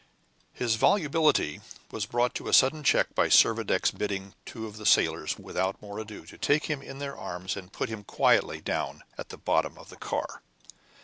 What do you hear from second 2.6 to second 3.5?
check by